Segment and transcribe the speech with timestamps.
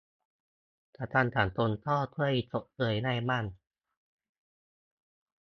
[0.95, 3.45] ประกันสังคมก็ช่วยชดเชยได้บ้าง